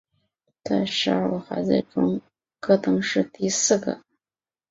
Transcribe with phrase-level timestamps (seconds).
[0.63, 2.19] 在十二个孩子中
[2.59, 4.01] 戈登是第四个。